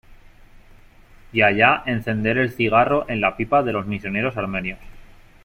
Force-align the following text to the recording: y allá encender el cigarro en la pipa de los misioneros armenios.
y 1.31 1.43
allá 1.43 1.83
encender 1.85 2.39
el 2.39 2.51
cigarro 2.51 3.07
en 3.07 3.21
la 3.21 3.37
pipa 3.37 3.61
de 3.61 3.71
los 3.71 3.85
misioneros 3.85 4.35
armenios. 4.35 4.79